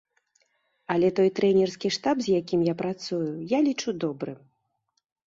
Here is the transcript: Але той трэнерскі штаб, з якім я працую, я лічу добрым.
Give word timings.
Але 0.93 1.09
той 1.17 1.29
трэнерскі 1.39 1.91
штаб, 1.97 2.17
з 2.27 2.33
якім 2.41 2.63
я 2.67 2.73
працую, 2.79 3.29
я 3.51 3.59
лічу 3.67 3.89
добрым. 4.05 4.39